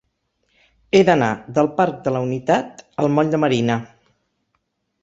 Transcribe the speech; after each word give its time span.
He 0.95 1.01
d'anar 1.09 1.27
del 1.59 1.69
parc 1.81 2.01
de 2.09 2.15
la 2.17 2.23
Unitat 2.29 2.83
al 3.05 3.13
moll 3.19 3.31
de 3.37 3.43
Marina. 3.47 3.79